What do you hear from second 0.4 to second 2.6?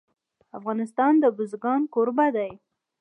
افغانستان د بزګان کوربه دی.